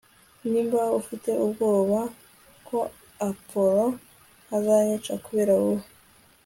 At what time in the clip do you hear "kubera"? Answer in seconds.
5.25-5.53